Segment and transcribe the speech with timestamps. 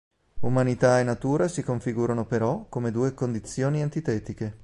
[0.39, 4.57] Umanità e natura si configurano però come due condizioni antitetiche.